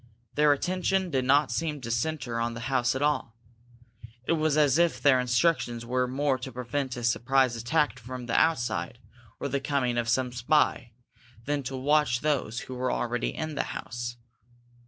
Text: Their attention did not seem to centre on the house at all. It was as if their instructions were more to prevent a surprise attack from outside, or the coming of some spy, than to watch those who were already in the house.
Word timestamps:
Their 0.33 0.51
attention 0.51 1.11
did 1.11 1.25
not 1.25 1.51
seem 1.51 1.79
to 1.81 1.91
centre 1.91 2.39
on 2.39 2.55
the 2.55 2.61
house 2.73 2.95
at 2.95 3.03
all. 3.03 3.35
It 4.27 4.31
was 4.31 4.57
as 4.57 4.79
if 4.79 4.99
their 4.99 5.19
instructions 5.19 5.85
were 5.85 6.07
more 6.07 6.39
to 6.39 6.51
prevent 6.51 6.97
a 6.97 7.03
surprise 7.03 7.55
attack 7.55 7.99
from 7.99 8.27
outside, 8.27 8.97
or 9.39 9.47
the 9.47 9.59
coming 9.59 9.99
of 9.99 10.09
some 10.09 10.31
spy, 10.31 10.93
than 11.45 11.61
to 11.61 11.77
watch 11.77 12.21
those 12.21 12.61
who 12.61 12.73
were 12.73 12.91
already 12.91 13.29
in 13.29 13.53
the 13.53 13.61
house. 13.77 14.17